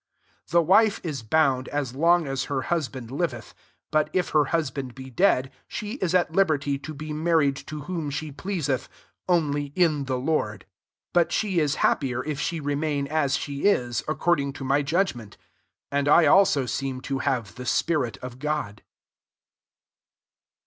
39 0.47 0.49
The 0.63 0.67
wife 0.67 0.99
is 1.03 1.21
bound, 1.21 1.67
as 1.67 1.93
long 1.93 2.25
as 2.27 2.45
her 2.45 2.63
husband 2.63 3.11
liveth; 3.11 3.53
but 3.91 4.09
if 4.13 4.31
[/^^rl 4.31 4.47
husband 4.47 4.95
be 4.95 5.11
dead, 5.11 5.51
she 5.67 5.91
is 6.01 6.15
at 6.15 6.31
liberty 6.33 6.79
to 6.79 6.95
be 6.95 7.13
married 7.13 7.55
to 7.67 7.81
whom 7.81 8.09
she 8.09 8.31
pleaseth; 8.31 8.89
only 9.29 9.65
in 9.75 10.05
the 10.05 10.17
Lord. 10.17 10.63
40 11.13 11.13
But 11.13 11.31
she 11.31 11.59
is 11.59 11.75
hap 11.85 12.01
pier 12.01 12.23
if 12.23 12.39
she 12.39 12.59
remain 12.59 13.05
as 13.09 13.37
she 13.37 13.65
is, 13.65 14.03
according 14.07 14.53
to 14.53 14.63
my 14.63 14.81
judgment: 14.81 15.37
and 15.91 16.07
I 16.07 16.25
also 16.25 16.65
seem 16.65 17.01
to 17.01 17.19
have 17.19 17.53
the 17.53 17.67
spirit 17.67 18.17
of 18.23 18.39
God. 18.39 18.81